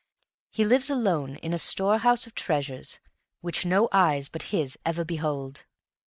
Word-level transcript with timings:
He 0.49 0.65
lives 0.65 0.89
alone 0.89 1.35
in 1.35 1.53
a 1.53 1.59
storehouse 1.59 2.25
of 2.25 2.33
treasures 2.33 2.97
which 3.41 3.67
no 3.67 3.87
eyes 3.91 4.29
but 4.29 4.41
his 4.49 4.75
ever 4.83 5.05
behold. 5.05 5.63